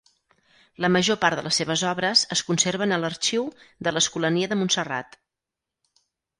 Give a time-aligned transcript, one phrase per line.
[0.85, 3.47] La major part de les seves obres es conserven a l'arxiu
[3.89, 5.23] de l'Escolania de Montserrat.